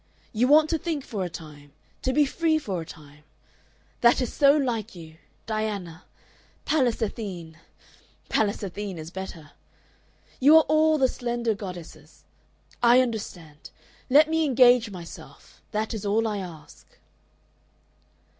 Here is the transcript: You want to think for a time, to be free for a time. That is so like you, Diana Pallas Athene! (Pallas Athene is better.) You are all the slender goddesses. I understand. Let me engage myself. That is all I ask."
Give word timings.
You 0.33 0.47
want 0.47 0.67
to 0.71 0.79
think 0.79 1.05
for 1.05 1.23
a 1.23 1.29
time, 1.29 1.73
to 2.01 2.11
be 2.11 2.25
free 2.25 2.57
for 2.57 2.81
a 2.81 2.85
time. 2.87 3.23
That 3.99 4.19
is 4.19 4.33
so 4.33 4.57
like 4.57 4.95
you, 4.95 5.17
Diana 5.45 6.05
Pallas 6.65 7.03
Athene! 7.03 7.59
(Pallas 8.27 8.63
Athene 8.63 8.97
is 8.97 9.11
better.) 9.11 9.51
You 10.39 10.57
are 10.57 10.63
all 10.67 10.97
the 10.97 11.07
slender 11.07 11.53
goddesses. 11.53 12.23
I 12.81 12.99
understand. 12.99 13.69
Let 14.09 14.27
me 14.27 14.43
engage 14.43 14.89
myself. 14.89 15.61
That 15.69 15.93
is 15.93 16.03
all 16.03 16.27
I 16.27 16.39
ask." 16.39 16.97